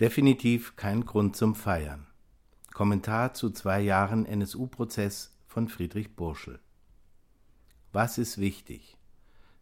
Definitiv 0.00 0.76
kein 0.76 1.04
Grund 1.04 1.36
zum 1.36 1.54
Feiern. 1.54 2.06
Kommentar 2.72 3.34
zu 3.34 3.50
zwei 3.50 3.82
Jahren 3.82 4.24
NSU-Prozess 4.24 5.36
von 5.46 5.68
Friedrich 5.68 6.16
Burschel. 6.16 6.58
Was 7.92 8.16
ist 8.16 8.38
wichtig? 8.38 8.96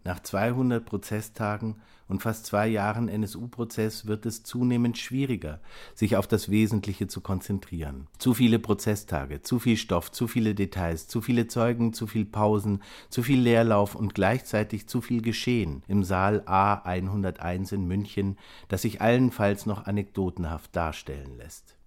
Nach 0.05 0.21
200 0.21 0.85
Prozesstagen 0.85 1.77
und 2.09 2.23
fast 2.23 2.47
zwei 2.47 2.67
Jahren 2.67 3.09
NSU-Prozess 3.09 4.07
wird 4.07 4.27
es 4.27 4.43
zunehmend 4.43 4.99
schwieriger, 4.99 5.61
sich 5.95 6.17
auf 6.17 6.27
das 6.27 6.51
Wesentliche 6.51 7.07
zu 7.07 7.21
konzentrieren. 7.21 8.07
Zu 8.19 8.35
viele 8.35 8.59
Prozesstage, 8.59 9.43
zu 9.43 9.59
viel 9.59 9.77
Stoff, 9.77 10.11
zu 10.11 10.27
viele 10.27 10.55
Details, 10.55 11.07
zu 11.09 11.21
viele 11.21 11.47
Zeugen, 11.47 11.93
zu 11.93 12.07
viel 12.07 12.25
Pausen, 12.25 12.83
zu 13.11 13.23
viel 13.23 13.41
Leerlauf 13.41 13.95
und 13.95 14.15
gleichzeitig 14.15 14.89
zu 14.89 15.01
viel 15.01 15.21
Geschehen 15.21 15.83
im 15.87 16.03
Saal 16.03 16.43
A 16.47 16.75
101 16.75 17.73
in 17.73 17.87
München, 17.87 18.39
das 18.69 18.83
sich 18.83 19.01
allenfalls 19.01 19.67
noch 19.67 19.87
anekdotenhaft 19.87 20.75
darstellen 20.75 21.37
lässt. 21.37 21.78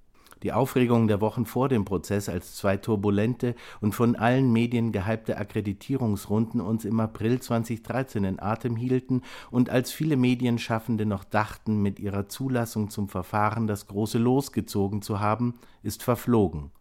Die 0.43 0.53
Aufregung 0.53 1.07
der 1.07 1.21
Wochen 1.21 1.45
vor 1.45 1.69
dem 1.69 1.85
Prozess, 1.85 2.27
als 2.27 2.55
zwei 2.55 2.77
turbulente 2.77 3.53
und 3.79 3.93
von 3.93 4.15
allen 4.15 4.51
Medien 4.51 4.91
gehypte 4.91 5.37
Akkreditierungsrunden 5.37 6.61
uns 6.61 6.83
im 6.83 6.99
April 6.99 7.39
2013 7.39 8.23
in 8.23 8.39
Atem 8.39 8.75
hielten 8.75 9.21
und 9.51 9.69
als 9.69 9.91
viele 9.91 10.17
Medienschaffende 10.17 11.05
noch 11.05 11.23
dachten, 11.23 11.81
mit 11.83 11.99
ihrer 11.99 12.27
Zulassung 12.27 12.89
zum 12.89 13.07
Verfahren 13.07 13.67
das 13.67 13.85
große 13.85 14.17
Los 14.17 14.51
gezogen 14.51 15.03
zu 15.03 15.19
haben, 15.19 15.59
ist 15.83 16.01
verflogen. 16.01 16.71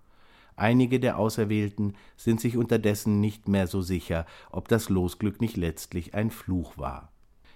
Einige 0.57 0.99
der 0.99 1.19
Auserwählten 1.19 1.95
sind 2.17 2.41
sich 2.41 2.57
unterdessen 2.57 3.21
nicht 3.21 3.47
mehr 3.49 3.67
so 3.67 3.83
sicher, 3.83 4.25
ob 4.51 4.69
das 4.69 4.89
Losglück 4.89 5.41
nicht 5.41 5.57
letztlich 5.57 6.15
ein 6.15 6.31
Fluch 6.31 6.79
war. 6.79 7.11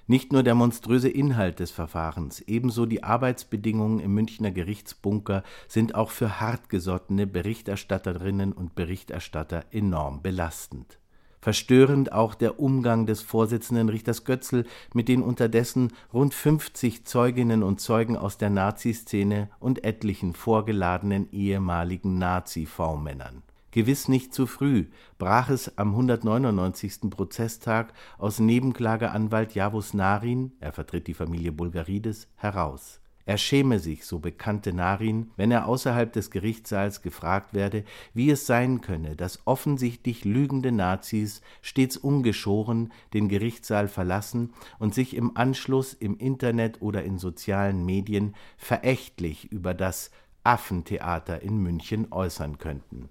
Nicht 0.07 0.33
nur 0.33 0.43
der 0.43 0.55
monströse 0.55 1.09
Inhalt 1.09 1.61
des 1.61 1.71
Verfahrens, 1.71 2.41
ebenso 2.41 2.85
die 2.85 3.03
Arbeitsbedingungen 3.03 4.01
im 4.01 4.12
Münchner 4.12 4.51
Gerichtsbunker 4.51 5.43
sind 5.67 5.95
auch 5.95 6.11
für 6.11 6.41
hartgesottene 6.41 7.27
Berichterstatterinnen 7.27 8.53
und 8.53 8.75
Berichterstatter 8.75 9.65
enorm 9.70 10.20
belastend. 10.20 10.98
Verstörend 11.41 12.12
auch 12.12 12.34
der 12.34 12.61
Umgang 12.61 13.06
des 13.06 13.23
Vorsitzenden 13.23 13.89
Richters 13.89 14.25
Götzl 14.25 14.65
mit 14.93 15.09
den 15.09 15.23
unterdessen 15.23 15.93
rund 16.12 16.34
50 16.34 17.05
Zeuginnen 17.06 17.62
und 17.62 17.81
Zeugen 17.81 18.17
aus 18.17 18.37
der 18.37 18.50
Naziszene 18.50 19.48
und 19.59 19.84
etlichen 19.84 20.34
vorgeladenen 20.34 21.31
ehemaligen 21.33 22.19
Nazi-V-Männern. 22.19 23.43
Gewiss 23.75 24.06
nicht 24.06 24.33
zu 24.33 24.47
früh 24.47 24.86
brach 25.19 25.50
es 25.50 25.78
am 25.78 25.89
199. 25.91 27.11
Prozesstag 27.11 27.92
aus 28.19 28.39
Nebenklageanwalt 28.39 29.56
Javus 29.56 29.94
Narin, 29.94 30.53
er 30.61 30.72
vertritt 30.72 31.08
die 31.08 31.14
Familie 31.14 31.50
Bulgarides, 31.50 32.28
heraus. 32.36 33.00
Er 33.27 33.36
schäme 33.36 33.81
sich, 33.81 34.06
so 34.06 34.20
bekannte 34.20 34.72
Narin, 34.72 35.33
wenn 35.34 35.50
er 35.50 35.66
außerhalb 35.66 36.12
des 36.12 36.31
Gerichtssaals 36.31 37.03
gefragt 37.03 37.53
werde, 37.53 37.83
wie 38.12 38.31
es 38.31 38.47
sein 38.47 38.81
könne, 38.81 39.16
dass 39.16 39.44
offensichtlich 39.44 40.25
lügende 40.25 40.70
Nazis 40.70 41.41
stets 41.61 41.97
ungeschoren 41.97 42.92
den 43.12 43.28
Gerichtssaal 43.28 43.88
verlassen 43.88 44.53
und 44.78 44.94
sich 44.94 45.16
im 45.16 45.36
Anschluss 45.36 45.94
im 45.94 46.16
Internet 46.16 46.81
oder 46.81 47.03
in 47.03 47.19
sozialen 47.19 47.84
Medien 47.84 48.36
verächtlich 48.56 49.50
über 49.50 49.75
das 49.75 50.12
Affentheater 50.44 51.42
in 51.42 51.59
München 51.59 52.12
äußern 52.12 52.59
könnten. 52.59 53.09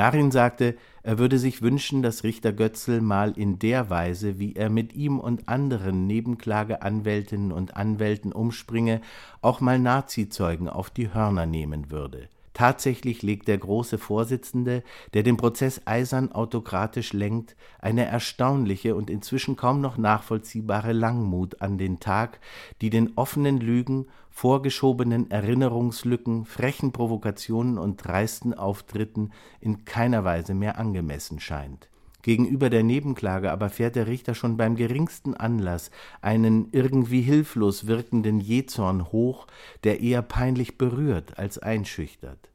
Narin 0.00 0.30
sagte, 0.30 0.78
er 1.02 1.18
würde 1.18 1.38
sich 1.38 1.60
wünschen, 1.60 2.00
dass 2.00 2.24
Richter 2.24 2.54
Götzl 2.54 3.02
mal 3.02 3.32
in 3.32 3.58
der 3.58 3.90
Weise, 3.90 4.38
wie 4.38 4.56
er 4.56 4.70
mit 4.70 4.94
ihm 4.94 5.20
und 5.20 5.46
anderen 5.46 6.06
Nebenklageanwältinnen 6.06 7.52
und 7.52 7.76
Anwälten 7.76 8.32
umspringe, 8.32 9.02
auch 9.42 9.60
mal 9.60 9.78
Nazizeugen 9.78 10.70
auf 10.70 10.88
die 10.88 11.12
Hörner 11.12 11.44
nehmen 11.44 11.90
würde. 11.90 12.30
Tatsächlich 12.52 13.22
legt 13.22 13.48
der 13.48 13.58
große 13.58 13.96
Vorsitzende, 13.96 14.82
der 15.14 15.22
den 15.22 15.36
Prozess 15.36 15.82
eisern 15.84 16.32
autokratisch 16.32 17.12
lenkt, 17.12 17.56
eine 17.78 18.04
erstaunliche 18.04 18.96
und 18.96 19.08
inzwischen 19.08 19.56
kaum 19.56 19.80
noch 19.80 19.96
nachvollziehbare 19.96 20.92
Langmut 20.92 21.62
an 21.62 21.78
den 21.78 22.00
Tag, 22.00 22.40
die 22.80 22.90
den 22.90 23.12
offenen 23.16 23.58
Lügen, 23.58 24.06
vorgeschobenen 24.30 25.30
Erinnerungslücken, 25.30 26.44
frechen 26.44 26.92
Provokationen 26.92 27.78
und 27.78 28.04
dreisten 28.04 28.52
Auftritten 28.54 29.30
in 29.60 29.84
keiner 29.84 30.24
Weise 30.24 30.54
mehr 30.54 30.78
angemessen 30.78 31.40
scheint. 31.40 31.88
Gegenüber 32.22 32.68
der 32.68 32.82
Nebenklage 32.82 33.50
aber 33.50 33.70
fährt 33.70 33.96
der 33.96 34.06
Richter 34.06 34.34
schon 34.34 34.56
beim 34.56 34.76
geringsten 34.76 35.34
Anlass 35.34 35.90
einen 36.20 36.68
irgendwie 36.72 37.22
hilflos 37.22 37.86
wirkenden 37.86 38.40
Jähzorn 38.40 39.10
hoch, 39.10 39.46
der 39.84 40.00
eher 40.00 40.20
peinlich 40.20 40.76
berührt 40.76 41.38
als 41.38 41.58
einschüchtert. 41.58 42.49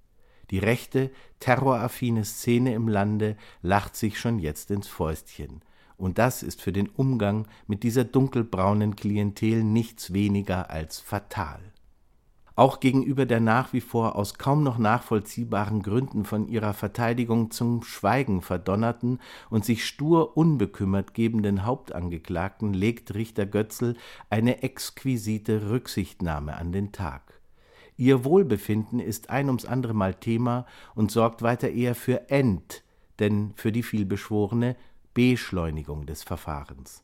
Die 0.52 0.60
rechte, 0.60 1.12
terroraffine 1.40 2.26
Szene 2.26 2.74
im 2.74 2.88
Lande 2.88 3.38
lacht 3.62 3.96
sich 3.96 4.20
schon 4.20 4.40
jetzt 4.40 4.72
ins 4.72 4.88
Fäustchen. 4.88 5.62
Und 5.98 6.18
das 6.18 6.44
ist 6.44 6.62
für 6.62 6.74
den 6.74 6.90
Umgang 6.90 7.48
mit 7.68 7.84
dieser 7.84 8.04
dunkelbraunen 8.04 8.96
Klientel 8.96 9.64
nichts 9.64 10.14
weniger 10.14 10.70
als 10.70 11.00
fatal 11.00 11.62
auch 12.56 12.80
gegenüber 12.80 13.26
der 13.26 13.42
nach 13.42 13.74
wie 13.74 13.82
vor 13.82 14.16
aus 14.16 14.36
kaum 14.36 14.64
noch 14.64 14.78
nachvollziehbaren 14.78 15.82
Gründen 15.82 16.24
von 16.24 16.48
ihrer 16.48 16.74
Verteidigung 16.74 17.52
zum 17.52 17.84
Schweigen 17.84 18.42
verdonnerten 18.42 19.20
und 19.50 19.66
sich 19.66 19.86
stur 19.86 20.38
unbekümmert 20.38 21.14
gebenden 21.14 21.66
Hauptangeklagten 21.66 22.74
legt 22.74 23.14
Richter 23.14 23.46
Götzl 23.46 23.96
eine 24.30 24.64
exquisite 24.64 25.70
Rücksichtnahme 25.70 26.56
an 26.56 26.72
den 26.72 26.92
Tag. 26.94 27.35
Ihr 27.98 28.26
Wohlbefinden 28.26 29.00
ist 29.00 29.30
ein 29.30 29.48
ums 29.48 29.66
andere 29.66 29.94
Mal 29.94 30.16
Thema 30.16 30.66
und 30.96 31.12
sorgt 31.12 31.42
weiter 31.42 31.70
eher 31.70 31.96
für 31.96 32.30
End, 32.30 32.84
denn 33.20 33.54
für 33.56 33.72
die 33.72 33.84
vielbeschworene 33.84 34.76
Beschleunigung 35.14 36.06
des 36.06 36.24
Verfahrens. 36.24 37.04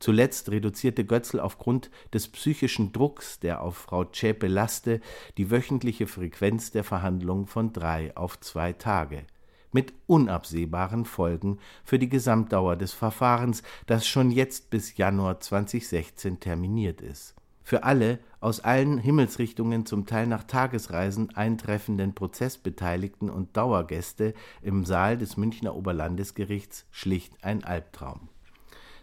Zuletzt 0.00 0.50
reduzierte 0.50 1.04
Götzl 1.04 1.38
aufgrund 1.38 1.90
des 2.12 2.26
psychischen 2.26 2.92
Drucks, 2.92 3.38
der 3.38 3.62
auf 3.62 3.76
Frau 3.76 4.04
Zschäpe 4.04 4.48
laste, 4.48 5.00
die 5.38 5.48
wöchentliche 5.52 6.08
Frequenz 6.08 6.72
der 6.72 6.82
Verhandlungen 6.82 7.46
von 7.46 7.72
drei 7.72 8.16
auf 8.16 8.40
zwei 8.40 8.72
Tage 8.72 9.24
mit 9.72 9.94
unabsehbaren 10.06 11.04
Folgen 11.04 11.58
für 11.84 11.98
die 11.98 12.08
Gesamtdauer 12.08 12.76
des 12.76 12.92
Verfahrens, 12.92 13.62
das 13.86 14.06
schon 14.06 14.30
jetzt 14.30 14.70
bis 14.70 14.96
Januar 14.96 15.40
2016 15.40 16.40
terminiert 16.40 17.00
ist. 17.00 17.34
Für 17.64 17.84
alle 17.84 18.18
aus 18.40 18.60
allen 18.60 18.98
Himmelsrichtungen 18.98 19.86
zum 19.86 20.06
Teil 20.06 20.26
nach 20.26 20.44
Tagesreisen 20.44 21.34
eintreffenden 21.36 22.14
Prozessbeteiligten 22.14 23.30
und 23.30 23.56
Dauergäste 23.56 24.34
im 24.62 24.84
Saal 24.84 25.16
des 25.16 25.36
Münchner 25.36 25.76
Oberlandesgerichts 25.76 26.86
schlicht 26.90 27.44
ein 27.44 27.62
Albtraum. 27.64 28.28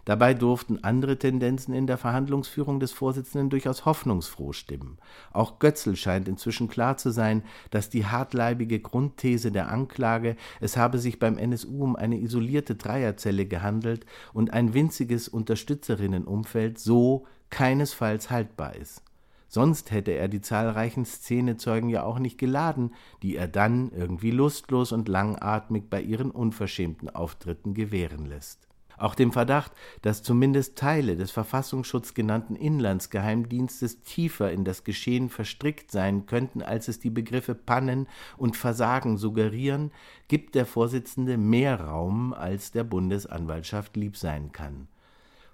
Dabei 0.10 0.34
durften 0.34 0.84
andere 0.84 1.20
Tendenzen 1.20 1.72
in 1.76 1.86
der 1.86 2.00
Verhandlungsführung 2.00 2.80
des 2.80 2.92
Vorsitzenden 2.92 3.52
durchaus 3.52 3.86
hoffnungsfroh 3.86 4.54
stimmen. 4.54 4.98
Auch 5.32 5.60
Götzl 5.60 5.96
scheint 5.96 6.28
inzwischen 6.28 6.68
klar 6.68 6.98
zu 6.98 7.12
sein, 7.12 7.44
dass 7.70 7.92
die 7.92 8.08
hartleibige 8.08 8.80
Grundthese 8.80 9.52
der 9.52 9.70
Anklage, 9.70 10.36
es 10.62 10.78
habe 10.78 10.98
sich 10.98 11.20
beim 11.20 11.38
NSU 11.38 11.84
um 11.84 11.96
eine 11.96 12.20
isolierte 12.20 12.74
Dreierzelle 12.74 13.46
gehandelt 13.46 14.08
und 14.34 14.52
ein 14.52 14.74
winziges 14.74 15.28
Unterstützerinnenumfeld, 15.28 16.80
so 16.80 17.28
keinesfalls 17.52 18.32
haltbar 18.32 18.78
ist. 18.78 19.04
Sonst 19.48 19.92
hätte 19.92 20.14
er 20.14 20.28
die 20.28 20.42
zahlreichen 20.42 21.06
Szenezeugen 21.06 21.90
ja 21.90 22.02
auch 22.02 22.18
nicht 22.18 22.40
geladen, 22.40 22.96
die 23.22 23.36
er 23.36 23.48
dann 23.48 23.92
irgendwie 23.92 24.32
lustlos 24.32 24.92
und 24.92 25.08
langatmig 25.08 25.88
bei 25.88 26.02
ihren 26.02 26.32
unverschämten 26.32 27.12
Auftritten 27.12 27.76
gewähren 27.76 28.26
lässt. 28.26 28.69
Auch 29.00 29.16
dem 29.16 29.32
Verdacht, 29.32 29.72
dass 30.02 30.24
zumindest 30.24 30.78
Teile 30.78 31.16
des 31.16 31.32
Verfassungsschutz 31.32 32.14
genannten 32.14 32.58
Inlandsgeheimdienstes 32.58 34.02
tiefer 34.02 34.52
in 34.52 34.66
das 34.66 34.84
Geschehen 34.84 35.30
verstrickt 35.30 35.90
sein 35.90 36.26
könnten, 36.26 36.62
als 36.62 36.90
es 36.90 37.00
die 37.00 37.10
Begriffe 37.10 37.56
Pannen 37.56 38.08
und 38.36 38.58
Versagen 38.58 39.18
suggerieren, 39.18 39.92
gibt 40.28 40.54
der 40.54 40.66
Vorsitzende 40.66 41.38
mehr 41.38 41.80
Raum, 41.80 42.34
als 42.34 42.72
der 42.72 42.84
Bundesanwaltschaft 42.84 43.96
lieb 43.96 44.18
sein 44.18 44.52
kann. 44.52 44.90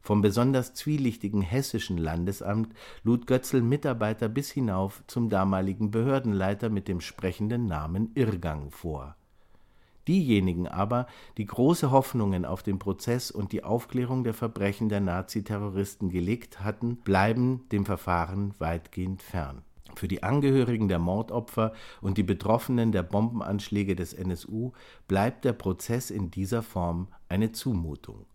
Vom 0.01 0.21
besonders 0.21 0.73
zwielichtigen 0.73 1.43
hessischen 1.43 1.99
Landesamt 1.99 2.73
lud 3.03 3.27
Götzl 3.27 3.61
Mitarbeiter 3.61 4.27
bis 4.27 4.49
hinauf 4.49 5.03
zum 5.05 5.29
damaligen 5.29 5.91
Behördenleiter 5.91 6.69
mit 6.69 6.87
dem 6.87 6.99
sprechenden 6.99 7.67
Namen 7.67 8.11
Irrgang 8.15 8.71
vor. 8.71 9.15
Diejenigen 10.07 10.67
aber, 10.67 11.07
die 11.37 11.45
große 11.45 11.89
Hoffnungen 11.91 12.45
auf 12.45 12.61
den 12.61 12.77
Prozess 12.77 13.31
und 13.31 13.51
die 13.51 13.63
Aufklärung 13.63 14.23
der 14.23 14.33
Verbrechen 14.33 14.89
der 14.89 15.01
Naziterroristen 15.01 16.09
gelegt 16.09 16.63
hatten, 16.63 16.97
bleiben 16.97 17.67
dem 17.71 17.85
Verfahren 17.85 18.53
weitgehend 18.59 19.23
fern. 19.23 19.63
Für 19.95 20.07
die 20.07 20.23
Angehörigen 20.23 20.87
der 20.87 20.99
Mordopfer 20.99 21.73
und 22.01 22.17
die 22.17 22.23
Betroffenen 22.23 22.91
der 22.91 23.03
Bombenanschläge 23.03 23.95
des 23.95 24.13
NSU 24.13 24.73
bleibt 25.07 25.45
der 25.45 25.53
Prozess 25.53 26.11
in 26.11 26.31
dieser 26.31 26.63
Form 26.63 27.07
eine 27.29 27.51
Zumutung. 27.51 28.25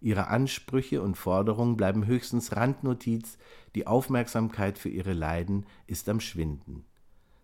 Ihre 0.00 0.28
Ansprüche 0.28 1.02
und 1.02 1.16
Forderungen 1.16 1.76
bleiben 1.76 2.06
höchstens 2.06 2.54
Randnotiz, 2.54 3.36
die 3.74 3.86
Aufmerksamkeit 3.86 4.78
für 4.78 4.88
ihre 4.88 5.12
Leiden 5.12 5.66
ist 5.86 6.08
am 6.08 6.20
Schwinden. 6.20 6.84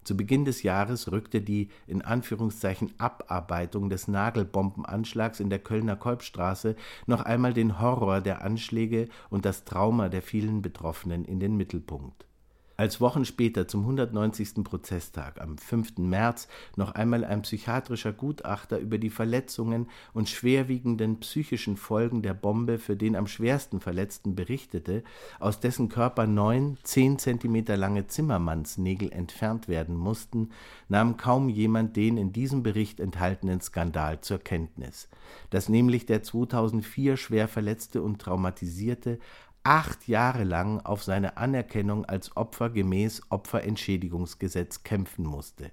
Zu 0.04 0.16
Beginn 0.16 0.44
des 0.44 0.62
Jahres 0.62 1.10
rückte 1.10 1.40
die 1.40 1.68
in 1.86 2.02
Anführungszeichen 2.02 2.92
Abarbeitung 2.98 3.88
des 3.88 4.06
Nagelbombenanschlags 4.06 5.40
in 5.40 5.48
der 5.50 5.58
Kölner 5.58 5.96
Kolbstraße 5.96 6.76
noch 7.06 7.22
einmal 7.22 7.54
den 7.54 7.80
Horror 7.80 8.20
der 8.20 8.42
Anschläge 8.42 9.08
und 9.30 9.46
das 9.46 9.64
Trauma 9.64 10.10
der 10.10 10.22
vielen 10.22 10.60
Betroffenen 10.60 11.24
in 11.24 11.40
den 11.40 11.56
Mittelpunkt 11.56 12.26
als 12.76 13.00
Wochen 13.00 13.24
später 13.24 13.68
zum 13.68 13.82
190. 13.82 14.64
Prozesstag 14.64 15.40
am 15.40 15.58
5. 15.58 15.98
März 15.98 16.48
noch 16.76 16.92
einmal 16.92 17.24
ein 17.24 17.42
psychiatrischer 17.42 18.12
Gutachter 18.12 18.78
über 18.78 18.98
die 18.98 19.10
Verletzungen 19.10 19.88
und 20.12 20.28
schwerwiegenden 20.28 21.20
psychischen 21.20 21.76
Folgen 21.76 22.22
der 22.22 22.34
Bombe 22.34 22.78
für 22.78 22.96
den 22.96 23.14
am 23.14 23.28
schwersten 23.28 23.80
Verletzten 23.80 24.34
berichtete, 24.34 25.04
aus 25.38 25.60
dessen 25.60 25.88
Körper 25.88 26.26
neun 26.26 26.76
zehn 26.82 27.18
Zentimeter 27.18 27.76
lange 27.76 28.08
Zimmermannsnägel 28.08 29.12
entfernt 29.12 29.68
werden 29.68 29.96
mussten, 29.96 30.50
nahm 30.88 31.16
kaum 31.16 31.48
jemand 31.48 31.96
den 31.96 32.16
in 32.16 32.32
diesem 32.32 32.62
Bericht 32.62 32.98
enthaltenen 32.98 33.60
Skandal 33.60 34.20
zur 34.20 34.38
Kenntnis, 34.38 35.08
dass 35.50 35.68
nämlich 35.68 36.06
der 36.06 36.22
2004 36.24 37.16
schwer 37.16 37.46
verletzte 37.46 38.02
und 38.02 38.20
traumatisierte 38.20 39.20
acht 39.64 40.06
Jahre 40.08 40.44
lang 40.44 40.80
auf 40.80 41.02
seine 41.02 41.38
Anerkennung 41.38 42.04
als 42.04 42.36
Opfer 42.36 42.70
gemäß 42.70 43.22
Opferentschädigungsgesetz 43.30 44.82
kämpfen 44.82 45.24
musste. 45.24 45.72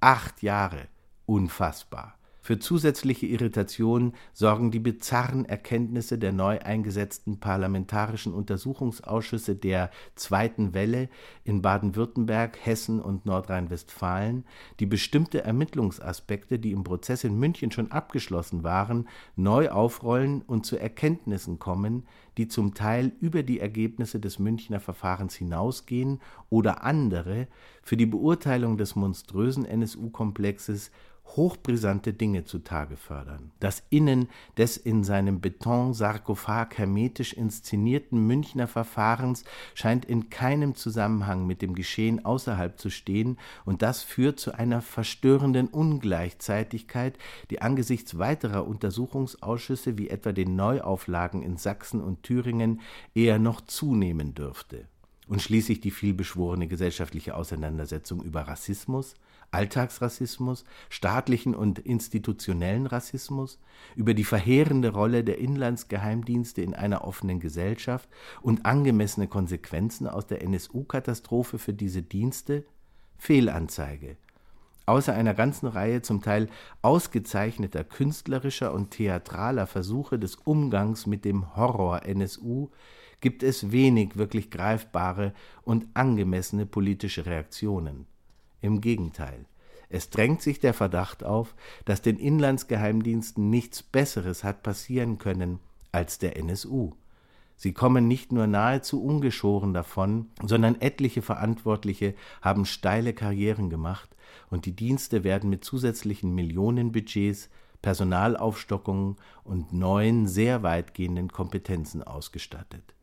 Acht 0.00 0.42
Jahre. 0.42 0.88
Unfassbar. 1.26 2.19
Für 2.42 2.58
zusätzliche 2.58 3.26
Irritation 3.26 4.14
sorgen 4.32 4.70
die 4.70 4.78
bizarren 4.78 5.44
Erkenntnisse 5.44 6.18
der 6.18 6.32
neu 6.32 6.58
eingesetzten 6.58 7.38
parlamentarischen 7.38 8.32
Untersuchungsausschüsse 8.32 9.56
der 9.56 9.90
zweiten 10.14 10.72
Welle 10.72 11.10
in 11.44 11.60
Baden-Württemberg, 11.60 12.58
Hessen 12.64 13.00
und 13.00 13.26
Nordrhein-Westfalen, 13.26 14.44
die 14.80 14.86
bestimmte 14.86 15.44
Ermittlungsaspekte, 15.44 16.58
die 16.58 16.72
im 16.72 16.82
Prozess 16.82 17.24
in 17.24 17.38
München 17.38 17.72
schon 17.72 17.92
abgeschlossen 17.92 18.64
waren, 18.64 19.06
neu 19.36 19.68
aufrollen 19.68 20.40
und 20.40 20.64
zu 20.64 20.78
Erkenntnissen 20.78 21.58
kommen, 21.58 22.04
die 22.38 22.48
zum 22.48 22.72
Teil 22.72 23.12
über 23.20 23.42
die 23.42 23.60
Ergebnisse 23.60 24.18
des 24.18 24.38
Münchner 24.38 24.80
Verfahrens 24.80 25.34
hinausgehen 25.34 26.20
oder 26.48 26.84
andere 26.84 27.48
für 27.82 27.98
die 27.98 28.06
Beurteilung 28.06 28.78
des 28.78 28.96
monströsen 28.96 29.66
NSU-Komplexes 29.66 30.90
hochbrisante 31.36 32.12
Dinge 32.12 32.44
zutage 32.44 32.96
fördern. 32.96 33.52
Das 33.60 33.82
Innen 33.90 34.28
des 34.56 34.76
in 34.76 35.04
seinem 35.04 35.40
Betonsarkophag 35.40 36.76
hermetisch 36.76 37.32
inszenierten 37.32 38.26
Münchner 38.26 38.66
Verfahrens 38.66 39.44
scheint 39.74 40.04
in 40.04 40.30
keinem 40.30 40.74
Zusammenhang 40.74 41.46
mit 41.46 41.62
dem 41.62 41.74
Geschehen 41.74 42.24
außerhalb 42.24 42.78
zu 42.78 42.90
stehen, 42.90 43.38
und 43.64 43.82
das 43.82 44.02
führt 44.02 44.40
zu 44.40 44.52
einer 44.52 44.82
verstörenden 44.82 45.68
Ungleichzeitigkeit, 45.68 47.18
die 47.50 47.62
angesichts 47.62 48.18
weiterer 48.18 48.66
Untersuchungsausschüsse 48.66 49.98
wie 49.98 50.10
etwa 50.10 50.32
den 50.32 50.56
Neuauflagen 50.56 51.42
in 51.42 51.56
Sachsen 51.56 52.00
und 52.00 52.22
Thüringen 52.22 52.80
eher 53.14 53.38
noch 53.38 53.60
zunehmen 53.60 54.34
dürfte. 54.34 54.88
Und 55.28 55.40
schließlich 55.40 55.80
die 55.80 55.92
vielbeschworene 55.92 56.66
gesellschaftliche 56.66 57.36
Auseinandersetzung 57.36 58.20
über 58.20 58.42
Rassismus, 58.42 59.14
Alltagsrassismus, 59.52 60.64
staatlichen 60.88 61.54
und 61.54 61.78
institutionellen 61.78 62.86
Rassismus, 62.86 63.58
über 63.96 64.14
die 64.14 64.24
verheerende 64.24 64.90
Rolle 64.90 65.24
der 65.24 65.38
Inlandsgeheimdienste 65.38 66.62
in 66.62 66.74
einer 66.74 67.04
offenen 67.04 67.40
Gesellschaft 67.40 68.08
und 68.42 68.66
angemessene 68.66 69.28
Konsequenzen 69.28 70.06
aus 70.06 70.26
der 70.26 70.42
NSU-Katastrophe 70.42 71.58
für 71.58 71.72
diese 71.72 72.02
Dienste? 72.02 72.64
Fehlanzeige. 73.18 74.16
Außer 74.86 75.14
einer 75.14 75.34
ganzen 75.34 75.66
Reihe 75.66 76.02
zum 76.02 76.22
Teil 76.22 76.48
ausgezeichneter 76.82 77.84
künstlerischer 77.84 78.72
und 78.72 78.90
theatraler 78.90 79.66
Versuche 79.66 80.18
des 80.18 80.34
Umgangs 80.36 81.06
mit 81.06 81.24
dem 81.24 81.54
Horror 81.54 82.06
NSU 82.06 82.70
gibt 83.20 83.42
es 83.42 83.70
wenig 83.70 84.16
wirklich 84.16 84.50
greifbare 84.50 85.32
und 85.62 85.86
angemessene 85.94 86.66
politische 86.66 87.26
Reaktionen. 87.26 88.06
Im 88.60 88.80
Gegenteil, 88.80 89.46
es 89.88 90.08
drängt 90.08 90.40
sich 90.40 90.60
der 90.60 90.72
Verdacht 90.72 91.24
auf, 91.24 91.54
dass 91.84 92.00
den 92.00 92.16
Inlandsgeheimdiensten 92.16 93.50
nichts 93.50 93.82
Besseres 93.82 94.44
hat 94.44 94.62
passieren 94.62 95.18
können 95.18 95.58
als 95.90 96.18
der 96.18 96.36
NSU. 96.36 96.92
Sie 97.56 97.74
kommen 97.74 98.08
nicht 98.08 98.32
nur 98.32 98.46
nahezu 98.46 99.04
ungeschoren 99.04 99.74
davon, 99.74 100.30
sondern 100.42 100.80
etliche 100.80 101.22
Verantwortliche 101.22 102.14
haben 102.40 102.64
steile 102.64 103.12
Karrieren 103.12 103.68
gemacht 103.68 104.08
und 104.48 104.64
die 104.64 104.76
Dienste 104.76 105.24
werden 105.24 105.50
mit 105.50 105.64
zusätzlichen 105.64 106.34
Millionenbudgets, 106.34 107.50
Personalaufstockungen 107.82 109.16
und 109.42 109.72
neuen, 109.72 110.26
sehr 110.26 110.62
weitgehenden 110.62 111.32
Kompetenzen 111.32 112.02
ausgestattet. 112.02 112.94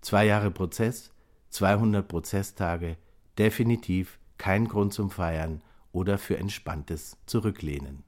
Zwei 0.00 0.26
Jahre 0.26 0.50
Prozess, 0.50 1.12
200 1.50 2.08
Prozesstage, 2.08 2.96
definitiv 3.38 4.18
kein 4.42 4.66
Grund 4.66 4.92
zum 4.92 5.08
Feiern 5.08 5.62
oder 5.92 6.18
für 6.18 6.36
entspanntes 6.36 7.16
Zurücklehnen. 7.26 8.00